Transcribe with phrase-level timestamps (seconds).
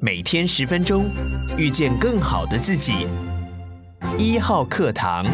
[0.00, 1.10] 每天十分钟，
[1.56, 3.08] 遇见更好的自己。
[4.16, 5.26] 一号课堂，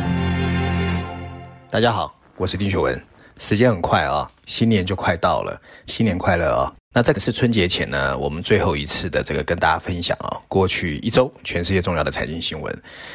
[1.68, 2.98] 大家好，我是丁学文。
[3.36, 6.72] 时间很快啊，新年就快到了，新年快乐哦！
[6.96, 12.72] 那这个是春节前呢，我们最后一次的这个跟大家分享啊，过去一周全世界重要的财经新闻。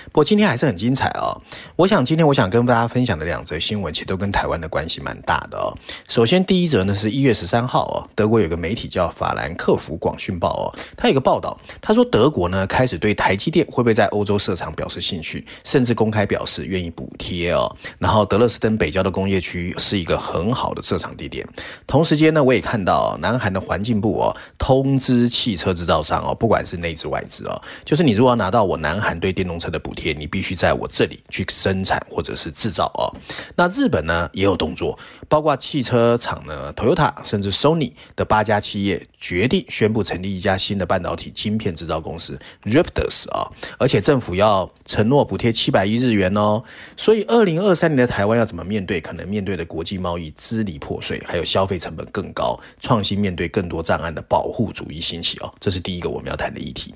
[0.08, 1.32] 不过今天还是很精彩哦！
[1.78, 5.72] 我想今天我想跟大家分享的两则新闻，其实都跟台湾的关系蛮大的哦。
[6.10, 17.74] 首先第一则呢是一月十三号哦，德国有个媒体叫法兰克福广讯报哦，它有个报道，他说德国呢开始对台积电会不会在欧洲设厂表示兴趣，甚至公开表示愿意补贴哦。
[17.98, 21.48] 然后德勒斯登北郊的工业区是一个很好的设厂地点。
[21.86, 23.60] 同时间呢，我也看到南韩的。
[23.70, 33.14] 环境部哦，通知汽车制造商哦，不管是内资外资哦，就是你如果要拿到我南韩对电动车的补贴，你必须在我这里去生产或者是制造哦。
[33.56, 43.46] 那日本呢也有动作，包括汽车厂呢，Toyota 甚至 Sony 的八家企业决定宣布成立一家新的半导体晶片制造公司 Rapidus 啊，
[43.78, 46.64] 而且政府要承诺补贴七百亿日元哦。
[46.98, 56.94] 所以二零二三年的台湾要怎么面对可能面对的国际贸易支离破碎，还有消费成本更高，创新面对更多障碍的保护主义兴起哦，这是第一个我们要谈的议题。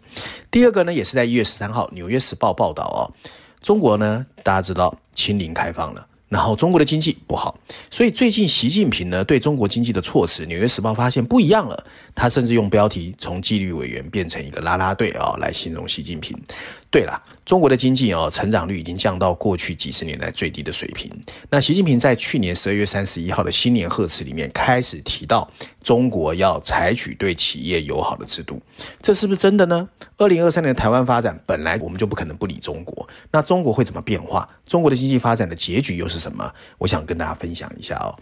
[0.52, 3.02] 第二个呢，也是在一月十三号，《纽约时报》报道哦，
[3.62, 7.58] 中国呢，大家知道清零开放了，然后中国的经济不好，
[7.90, 16.38] 所以最近习近平呢对中国经济的措辞，《纽约时报》发现不一样了，他甚至用标题从纪律委员变成一个拉拉队啊来形容习近平。
[16.94, 17.20] 对了。
[17.44, 21.12] 中国的经济哦，成长率已经降到过去几十年来最低的水平。
[21.50, 25.50] 那习近平在去年十二月三十一号的新年贺词里面开始提到，
[25.82, 28.62] 中国要采取对企业友好的制度，
[29.02, 29.90] 这是不是真的呢？
[30.18, 34.48] 二零二三年台湾发展本来我们就不可能不理中国，那中国会怎么变化？
[34.68, 36.54] 中国的经济发展的结局又是什么？
[36.78, 38.16] 我想跟大家分享一下哦。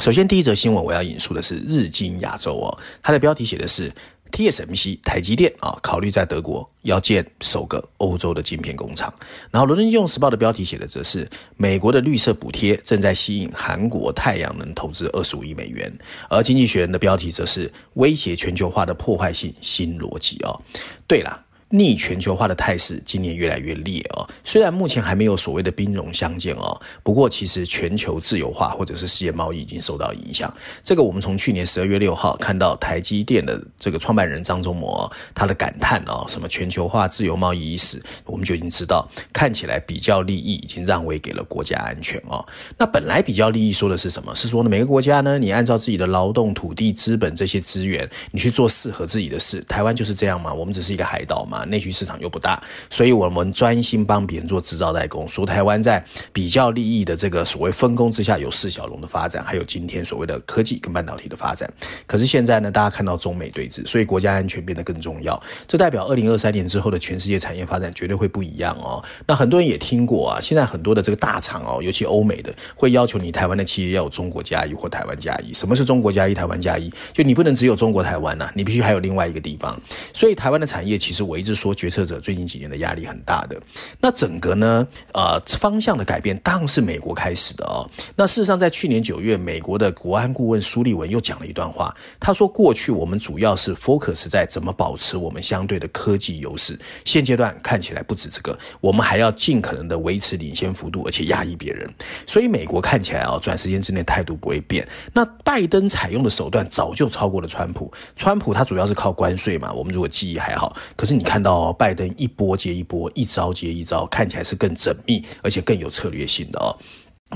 [0.00, 3.90] 首先，第一则新闻我要引述的是日经亚洲哦，它的标题写的是。
[4.34, 9.14] TSMC 台积电啊，考虑在德国要建首个欧洲的晶片工厂。
[9.48, 15.96] 然后，《伦敦金融时报》的标题写的则是美国的绿色补贴正在吸引韩国太阳能投资二十五亿美元。
[16.28, 20.60] 而《经济学人》的标题则是威胁全球化的破坏性新逻辑哦。
[21.06, 21.40] 对了。
[21.70, 30.52] 逆全球化的态势今年越来越烈哦，虽然目前还没有所谓的兵戎相见哦，不过其实全球自由化或者是世界贸易已经受到影响。
[30.82, 42.44] 这个我们从去年十二月六号看到台积电的这个创办人张忠谋他的感叹哦，什么全球化自由贸易已死，我们就已经知道，看起来比较利益已经让位给了国家安全哦。
[42.78, 44.32] 那本来比较利益说的是什么？
[44.36, 49.60] 是说呢，每个国家呢，你按照自己的劳动、土地、资本这些资源，你去做适合自己的事。
[49.62, 51.63] 台湾就是这样嘛，我们只是一个海岛嘛。
[51.68, 55.26] 内需市场又不大，所以我们专心帮别人做制造代工。
[55.28, 61.72] 说台湾在比较利益的这个所谓分工之下，有四小龙的发展，还有今天所谓的科技跟半导体的发展。
[62.06, 65.40] 可是现在呢，大家看到中美对峙，所以国家安全变得更重要。
[65.66, 69.02] 这代表二零二三年之后的全世界产业发展绝对会不一样哦。
[69.26, 75.52] 那很多人也听过啊，现在很多的这个大厂哦，尤其欧美的，会要求你台湾的企业要有中国加一或台湾加一。
[75.52, 76.92] 什么是中国加一、台湾加一？
[77.12, 79.80] 就你不能只有中国台湾呐、你必须还有另外一个地方。
[80.12, 81.54] 所以台湾的产业，其实我一直。
[81.54, 83.56] 说决策者最近几年的压力很大的，
[84.00, 87.88] 那整个呢，呃，方向的改变当然是美国开始的哦。
[88.16, 101.88] 那事实上，在去年九月，美国的国安顾问苏利文又讲了一段话，他说：“过去我们主要是 focus 在怎么保持我们相对的科技优势，现阶段看起来不止这个，我们还要尽可能的维持领先幅度，而且压抑别人。
[102.26, 104.86] 所以美国看起来啊，短时间之内态度不会变。
[105.12, 111.33] 那拜登采用的手段早就超过了川普，川普他主要是靠关税嘛，我们如果记忆还好，可是你看。
[111.34, 116.70] 看到拜登一波接一波，一招接一招，看起来是更缜密，而且更有策略性的哦。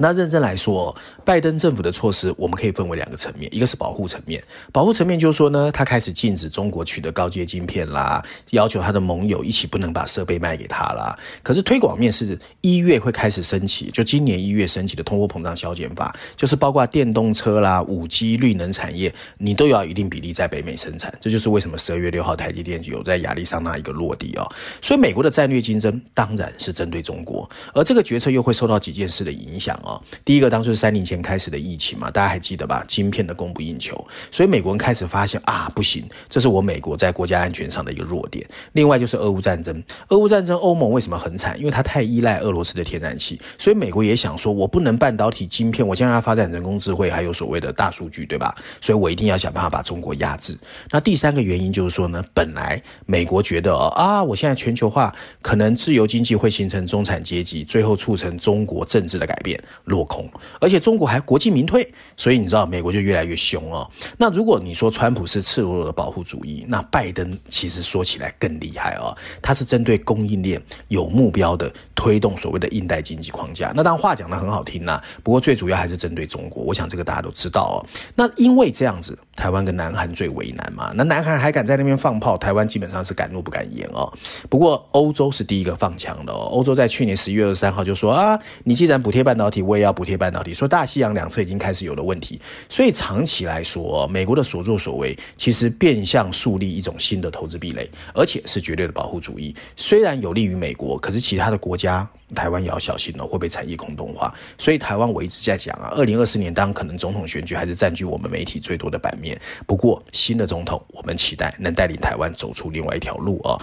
[0.00, 0.94] 那认真来说，
[1.24, 4.42] 拜登政府的措施，我们可以分为两个层面，一个是保护层面，
[4.72, 11.18] 保护层面就是说呢，他开始禁止中国取得高阶晶片啦，要求他的盟友一起不能把设备卖给他啦。
[11.42, 21.12] 可是推广面是一月会开始升起，就今年一月升起的通货膨胀削减法，就是包括电动车啦、五 G、绿能产业，你都要一定比例在北美生产。
[21.20, 24.48] 这就是为什么十二月六号台积电有在亚利桑那一个落地哦。
[24.80, 29.76] 所以美国的战略竞争当然是针对中国，而这个决策又会受到几件事的影响。
[30.24, 32.84] 第一个当初是三年前开始的疫情嘛，大家还记得吧？
[32.88, 38.44] 晶片的供不应求，所以美国人开始发现啊，不行，这是我美国在国家安全上的一个弱点。
[38.72, 41.58] 另外就是俄乌战争，俄乌战争，欧盟为什么很惨？
[41.58, 48.54] 因为它太依赖俄罗斯的天然气，所以美国也想说，我不能半导体晶片，我将要发展人工智慧，还有所谓的大数据，对吧？
[48.80, 50.56] 所以我一定要想办法把中国压制。
[50.90, 59.62] 那第三个原因就是说呢，本来美国觉得啊，我现在全球化可能自由经济会形成中产阶级，最后促成中国政治的改变。
[59.84, 60.28] 落空，
[60.60, 63.88] 而且中国还国进民退，所以你知道美国就越来越凶哦。
[64.16, 73.72] 那如果你说川普是赤裸裸的保护主义，那拜登其实说起来更厉害哦，他是针对供应链有目标的推动所谓的印太经济框架。
[73.74, 76.62] 那当然话讲得很好听呐，不过最主要还是针对中国。
[76.62, 77.76] 我想这个大家都知道哦。
[78.14, 80.92] 那因为这样子，台湾跟南韩最为难嘛。
[80.94, 84.12] 那南韩还敢在那边放炮，台湾基本上是敢怒不敢言哦。
[84.48, 86.48] 不过欧洲是第一个放枪的哦。
[86.50, 90.52] 欧洲在去年十一月二十三号就说啊，你既然补贴半导体，我也要补贴半导体。
[90.54, 99.54] 说大西洋两侧已经开始有了问题，所以长期来说，美国的所作所为其实变相树立一种新的投资壁垒，而且是绝对的保护主义。
[99.76, 104.34] 虽然有利于美国，可是其他的国家，台湾也要小心哦，会被产业空洞化。
[104.58, 109.40] 所以台湾我一直在讲啊，二零二四年当可能总统选举还是占据我们媒体最多的版面。
[109.66, 113.58] 不过新的总统，我们期待能带领台湾走出另外一条路啊。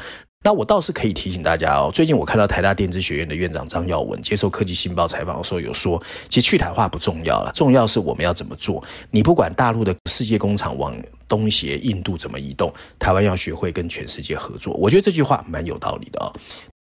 [0.46, 6.00] 那我倒是可以提醒大家哦，最近我看到台大电子学院的院长张耀文接受科技新报采访的时候有说，
[6.30, 8.84] 其实去台化不重要了，重要是我们要怎么做。
[9.10, 10.96] 你不管大陆的世界工厂往
[11.28, 14.76] 东协、印度怎么移动，台湾要学会跟全世界合作。
[14.76, 16.32] 我觉得这句话蛮有道理的哦。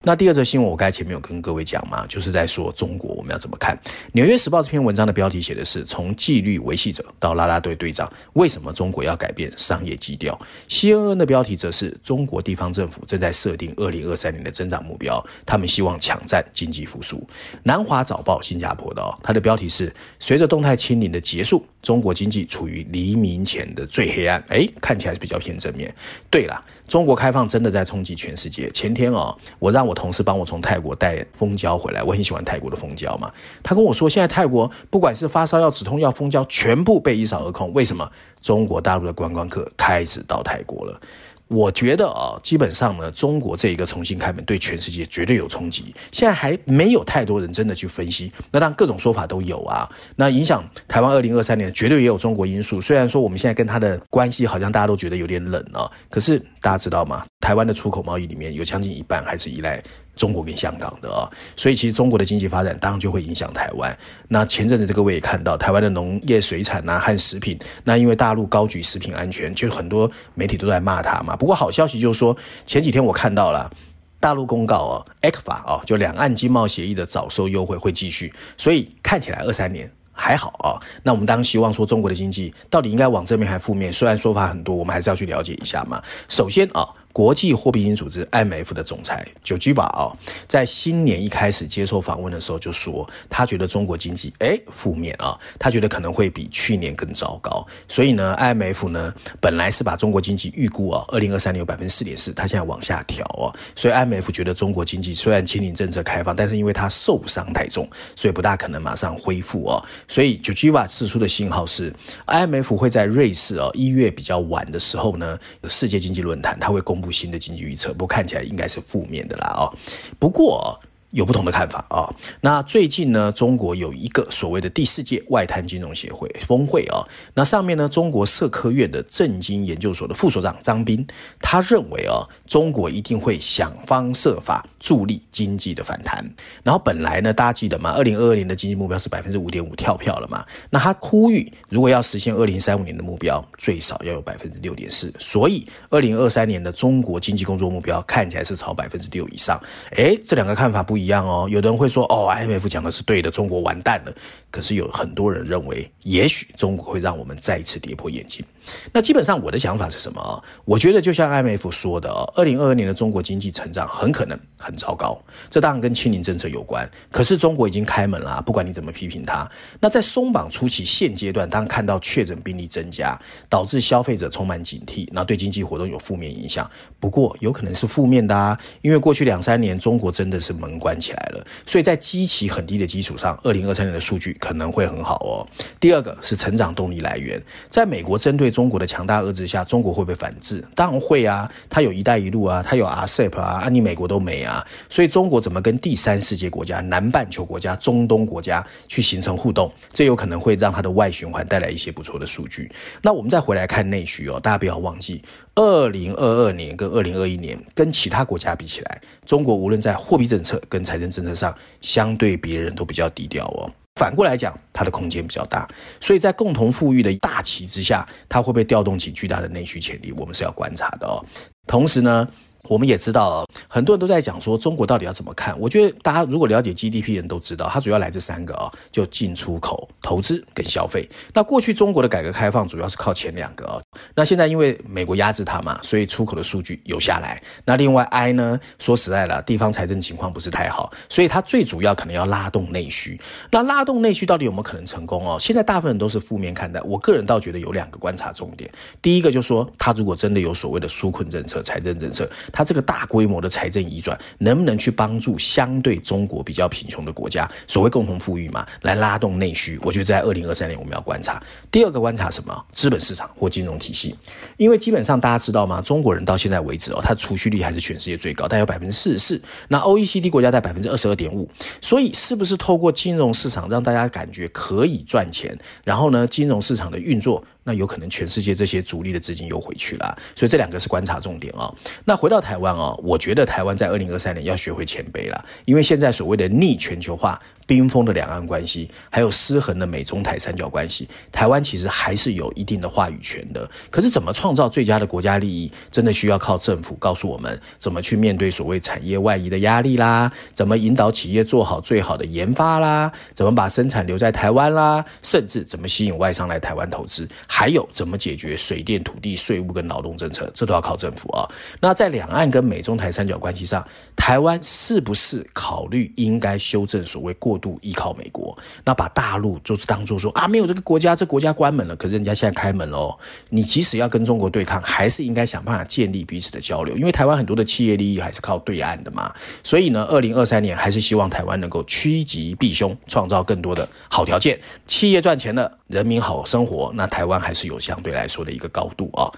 [0.06, 3.76] 那第二则新闻，我刚才前面有跟各位讲嘛，就是在说中国我们要怎么看。
[4.12, 17.28] 纽约时报这篇文章的标题写的是从纪律维系者到啦啦队队长，为什么中国要改变商业基调？CNN 的标题则是中国地方政府正在设定二零二三年的增长目标，他们希望抢占经济复苏。
[17.64, 24.40] 南华早报新加坡的哦，它的标题是随着动态清零的结束，中国经济处于黎明前的最黑暗。
[24.50, 25.92] 哎，看起来是比较偏正面。
[26.30, 28.70] 对了，中国开放真的在冲击全世界。
[28.70, 33.32] 前天哦，我让我同事帮我从泰国带蜂胶回来，我很喜欢泰国的蜂胶嘛。
[33.62, 37.72] 他跟我说，现在泰国不管是发烧药、止痛药、蜂胶，全部被一扫而空。
[37.72, 38.08] 为什么？
[38.40, 41.00] 中国大陆的观光客开始到泰国了。
[41.48, 45.94] 我觉得啊，基本上呢，中国这一个重新开门对全世界绝对有冲击。
[46.10, 49.88] 现在还没有太多人真的去分析，那当然各种说法都有啊。
[50.16, 52.80] 那影响台湾二零二三年绝对也有中国因素。
[52.80, 57.24] 虽然说我们现在跟他的关系好像大家都觉得有点冷啊，可是大家知道吗？
[57.40, 59.80] 台湾的出口贸易里面有将近一半还是依赖
[60.16, 63.96] 中国跟香港的啊，所以其实中国的经济发展当然就会影响台湾。
[64.26, 71.36] 那前阵子这个我也看到，台湾的农业水产呐和食品，那因为大陆高举食品安全，就很多媒体都在骂他嘛。
[71.36, 72.36] 不过好消息就是说，
[72.66, 73.70] 前几天我看到了
[74.18, 80.82] 大陆公告哦，ECFA 哦，就两岸经贸协议的早收优惠会继续，所以看起来二三年还好啊。
[81.04, 83.92] 那我们当然希望说中国的经济到底应该往正面还负面？
[83.92, 86.02] 虽然说法很多，我们还是要去了解一下嘛。
[86.28, 86.88] 首先啊。
[87.16, 90.12] 国际货币基金组织 IMF 的总裁久基巴啊，
[90.46, 97.66] 在新年一开始接受访问的时候就说，他觉得中国经济诶负面啊，他觉得可能会比去年更糟糕。
[97.88, 103.48] 所以呢，IMF 呢本来是把中国经济预估啊，二零二三年有百分之四点四，他现在往下调啊。
[103.74, 109.82] 所以 IMF 觉得中国经济虽然清零政策开放，但是因为它受伤太重，所以不大可能马上恢复啊。
[110.06, 111.90] 所以久基巴释出的信号是
[112.26, 117.05] ，IMF 会在瑞士啊一月比较晚的时候呢，世界经济论坛他会公布。
[117.10, 119.72] 新的经济预测，不过看起来应该是负面的啦哦。
[120.18, 120.78] 不过。
[121.10, 131.06] 有不同的看法啊、那最近呢，中国有一个所谓的第四届外滩金融协会峰会啊、那上面呢，中国社科院的政经研究所的副所长张斌，
[131.40, 136.24] 他认为啊、中国一定会想方设法助力经济的反弹。
[136.62, 137.92] 然后本来呢，大家记得吗？
[137.92, 140.44] 二零二二年的经济目标是百分之五点五跳票了嘛？
[140.70, 145.12] 那他呼吁，如果要实现二零三五年的目标，最少要有百分之六点四。
[145.18, 149.58] 所以二零二三年的中国经济工作目标看起来是超百分之六以上。
[149.96, 151.06] 哎，这两个看法不不。
[151.06, 154.12] 一样哦，有的人会说哦，IMF 讲的是对的，中国完蛋了。
[154.50, 158.44] 可是有很多人认为，也许中国会让我们再一次跌破眼镜。
[158.92, 160.44] 那基本上我的想法是什么？
[160.64, 165.18] 我觉得就像 IMF 说的，二零二二年的中国经济成长很可能很糟糕。
[165.50, 166.88] 这当然跟清零政策有关。
[167.10, 169.48] 可是中国已经开门了，不管你怎么批评它。
[169.80, 173.18] 那在松绑初期现阶段，当看到确诊病例增加，
[173.48, 176.68] 导致消费者充满警惕，那对经济活动有负面影响。
[176.98, 185.46] 不过有可能是负面的啊，因为过去两三年中国真的是门关起来了，所以在基期很低的基础上，二零二三年的数据可能会很好哦。
[185.78, 190.64] 第二个是成长动力来源，在美国针对中国的强大遏制下，中国会不会反制？
[190.74, 199.70] 当然会啊，它有一带一路啊，它有 RCEP 啊，啊你美国都没啊，所以中国怎么跟第三世界国家、南半球国家、中东国家去形成互动？
[199.90, 202.72] 这有可能会让它的外循环带来一些不错的数据。
[203.02, 205.20] 那我们再回来看内需哦，大家不要忘记，
[205.56, 213.70] 二零二二年跟二零二一年跟其他国家比起来，中国无论在货币政策跟财政政策上，相对别人都比较低调哦。
[213.96, 215.66] 反过来讲，它的空间比较大，
[216.00, 220.12] 所以在共同富裕的大旗之下，它会不会调动起巨大的内需潜力？
[220.12, 221.24] 我们是要观察的哦。
[221.66, 222.28] 同时呢，
[222.64, 225.58] 我们也知道，很多人都在讲说中国到底要怎么看。
[225.58, 231.08] 我觉得大家如果了解 GDP 人都知道，它主要来自三个啊，就进出口、投资跟消费。
[231.32, 233.80] 那过去中国的改革开放主要是靠前两个啊，
[234.14, 237.42] 那现在因为美国压制它嘛，所以出口的数据有下来。
[237.64, 243.20] 那另外 I 呢，说实在的，地方财政情况不是太好，所以它最主要可能要拉动内需。
[243.50, 245.36] 那拉动内需到底有没有可能成功哦？
[245.40, 246.80] 现在大部分人都是负面看待。
[246.82, 248.70] 我个人倒觉得有两个观察重点。
[249.00, 259.78] 第一个就是说，它如果真的有所谓的纾困政策、财政政策，它这个大规模的财政移转，能不能去帮助相对中国比较贫穷的国家，所谓共同富裕嘛，来拉动内需？
[259.82, 261.42] 我觉得在二零二三年我们要观察。
[261.70, 262.64] 第二个观察什么？
[262.72, 264.16] 资本市场或金融体系，
[264.56, 265.80] 因为基本上大家知道吗？
[265.80, 269.40] 中国人到现在为止哦，他储蓄率还是全世界最高，大概有百分之四十四。
[269.68, 271.48] 那 OECD 国家在百分之二十二点五，
[271.80, 275.56] 所以是不是透过金融市场让大家感觉可以赚钱？
[275.84, 277.44] 然后呢，金融市场的运作。
[277.66, 281.68] 那有可能全世界这些主力的资金又回去了，所以这两个是观察重点啊。
[282.04, 287.42] 那回到台湾啊，我觉得台湾在二零二三年要学会谦卑了，因为现在所谓的逆全球化。
[287.68, 293.68] 冰封的两岸关系，还有失衡的美中台三角关系，台湾其实还是有一定的话语权的。
[293.90, 311.48] 可是，怎么创造最佳的国家利益，真的需要靠政府告诉我们怎么去面对所谓产业外移的压力啦，怎么引导企业做好最好的研发啦，怎么把生产留在台湾啦，甚至怎么吸引外商来台湾投资，还有怎么解决水电、土地、税务跟劳动政策，这都要靠政府啊。
[311.80, 313.82] 那在两岸跟美中台三角关系上，
[314.14, 323.18] 台湾是不是考虑应该修正所谓过度依靠美国，那把大陆就是当做说啊，没有这个国家，这国家关门了，可是人家现在开门喽。
[323.48, 329.34] 你即使要跟中国对抗，还是应该想办法建立彼此的交流，因为台湾很多的企业利益还是靠对岸的嘛。
[329.64, 339.30] 所以呢，二零二三年还是希望台湾能够趋吉避凶，创造更多的好条件，企业赚钱了，人民好生活，那台湾还是有相对来说的一个高度啊。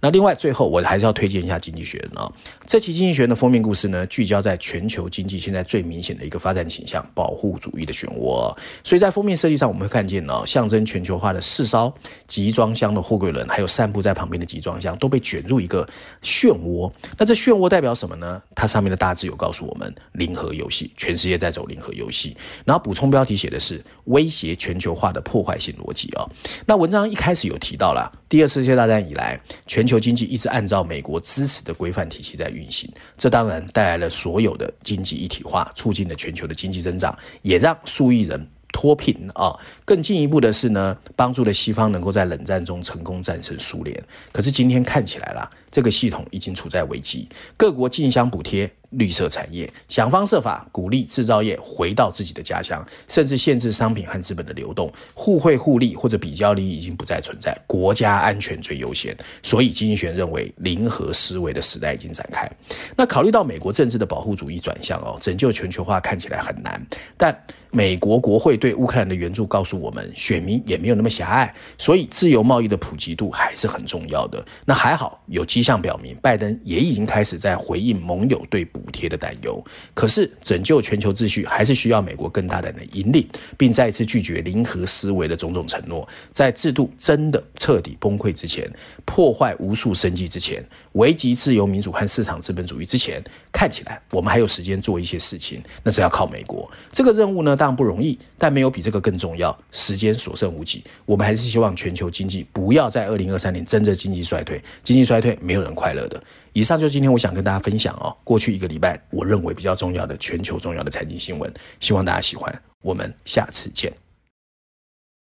[0.00, 2.32] 那另外，最后我还是要推荐一下《经济学人》啊。
[2.66, 8.56] 这期《经济学人》的封面故事呢，聚焦在全球经济现在最明显的一个发展倾向——保护主义的漩涡。
[8.82, 11.92] 所以在封面设计上，我们会看见呢，象征全球化的四艘
[12.26, 15.86] 集装箱的货柜轮，还有散布在旁边的集装箱，都被卷入一个
[16.22, 16.90] 漩涡。
[17.18, 18.40] 那这漩涡代表什么呢？
[18.54, 22.34] 它上面的大字有告诉我们：零和游戏，全世界在走零和游戏。
[22.64, 26.26] 然后补充标题写的是威胁全球化的破坏性逻辑啊。
[26.64, 39.52] 那文章一开始有提到了，第二次世界大战以来，全全球经济一直按照美国支持的规范体系在运行，这当然带来了所有的经济一体化，促进了全球的经济增长，也让数亿人脱贫啊。
[39.84, 44.00] 更进一步的是呢，帮助了西方能够在冷战中成功战胜苏联。
[44.30, 48.70] 可是今天看起来啦，这个系统已经处在危机，各国竞相补贴。
[48.90, 59.16] 绿色产业想方设法鼓励制造业回到自己的家乡，甚至限制商品和资本的流动，互惠互利或者比较利益已经不再存在，国家安全最优先。
[59.42, 62.50] 所以经济学认为零和思维的时代已经展开。
[62.96, 66.84] 那考虑到美国政治的保护主义转向哦，拯救全球化看起来很难。
[67.16, 67.36] 但
[67.72, 74.44] 美国国会对乌克兰的援助告诉我们，选民也没有那么狭隘，所以自由贸易的普及度还是很重要的。
[74.64, 79.62] 那还好有迹象表明，拜登也已经开始在回应盟友对补贴的担忧，
[79.94, 86.08] 可是拯救全球秩序还是需要美国更大胆的引领，并再次拒绝零和思维的种种承诺。
[86.32, 88.70] 在制度真的彻底崩溃之前，
[89.04, 93.22] 破坏无数生计之前，危及自由民主和市场资本主义之前，
[93.52, 96.70] 看起来我们还有时间做一些事情，那是要靠美国。
[96.92, 99.56] 这个任务呢，当然不容易，但没有比这个更重要。
[99.70, 104.62] 时间所剩无几，我们还是希望全球经济不要在二零二三年真正经济衰退。
[104.82, 106.22] 经济衰退没有人快乐的。
[106.52, 112.62] 以上就是今天我想跟大家分享哦，过去一个礼拜我认为比较重要的全球重要的财经新闻，希望大家喜欢。
[112.82, 113.92] 我们下次见。